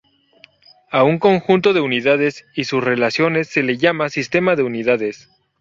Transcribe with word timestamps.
A 0.89 1.03
un 1.03 1.19
conjunto 1.19 1.73
de 1.73 1.79
unidades 1.79 2.47
y 2.55 2.63
sus 2.63 2.83
relaciones 2.83 3.49
se 3.49 3.61
le 3.61 3.77
llama 3.77 4.09
sistema 4.09 4.55
de 4.55 4.63
unidades. 4.63 5.29